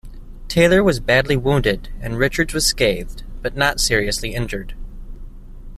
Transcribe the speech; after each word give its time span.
Taylor 0.47 0.83
was 0.83 0.99
badly 0.99 1.37
wounded 1.37 1.89
and 2.01 2.17
Richards 2.17 2.55
was 2.55 2.65
scathed, 2.65 3.21
but 3.43 3.55
not 3.55 3.79
seriously 3.79 4.33
injured. 4.33 4.73